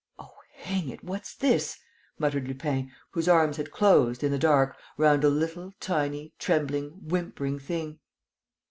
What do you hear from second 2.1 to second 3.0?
muttered Lupin,